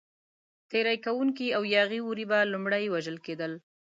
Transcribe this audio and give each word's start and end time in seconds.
تېري 0.69 0.95
کوونکي 1.05 1.47
او 1.57 1.63
یاغي 1.75 1.99
وري 2.03 2.25
به 2.31 2.39
لومړی 2.53 2.85
وژل 2.93 3.17
کېدل. 3.25 3.51